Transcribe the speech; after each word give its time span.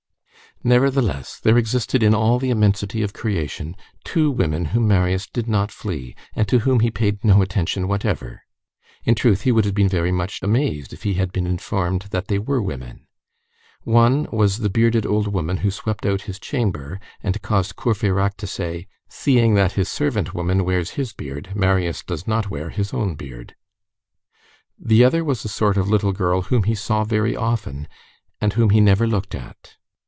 Nevertheless, 0.63 1.39
there 1.39 1.57
existed 1.57 2.03
in 2.03 2.13
all 2.13 2.37
the 2.37 2.51
immensity 2.51 3.01
of 3.01 3.13
creation, 3.13 3.75
two 4.03 4.29
women 4.29 4.65
whom 4.65 4.87
Marius 4.87 5.25
did 5.25 5.47
not 5.47 5.71
flee, 5.71 6.13
and 6.35 6.47
to 6.47 6.59
whom 6.59 6.81
he 6.81 6.91
paid 6.91 7.25
no 7.25 7.41
attention 7.41 7.87
whatever. 7.87 8.43
In 9.03 9.15
truth, 9.15 9.41
he 9.41 9.51
would 9.51 9.65
have 9.65 9.73
been 9.73 9.89
very 9.89 10.11
much 10.11 10.37
amazed 10.43 10.93
if 10.93 11.01
he 11.01 11.15
had 11.15 11.31
been 11.31 11.47
informed 11.47 12.03
that 12.11 12.27
they 12.27 12.37
were 12.37 12.61
women. 12.61 13.07
One 13.85 14.27
was 14.31 14.59
the 14.59 14.69
bearded 14.69 15.03
old 15.03 15.25
woman 15.33 15.57
who 15.65 15.71
swept 15.71 16.05
out 16.05 16.23
his 16.29 16.37
chamber, 16.39 16.99
and 17.23 17.41
caused 17.41 17.75
Courfeyrac 17.75 18.37
to 18.37 18.45
say: 18.45 18.85
"Seeing 19.09 19.55
that 19.55 19.71
his 19.71 19.89
servant 19.89 20.35
woman 20.35 20.63
wears 20.63 20.91
his 20.91 21.11
beard, 21.11 21.55
Marius 21.55 22.03
does 22.03 22.27
not 22.27 22.51
wear 22.51 22.69
his 22.69 22.93
own 22.93 23.15
beard." 23.15 23.55
The 24.77 25.03
other 25.03 25.23
was 25.23 25.43
a 25.43 25.49
sort 25.49 25.75
of 25.75 25.89
little 25.89 26.13
girl 26.13 26.43
whom 26.43 26.65
he 26.65 26.75
saw 26.75 27.03
very 27.03 27.35
often, 27.35 27.87
and 28.39 28.53
whom 28.53 28.69
he 28.69 28.79
never 28.79 29.07
looked 29.07 29.33
at. 29.33 29.77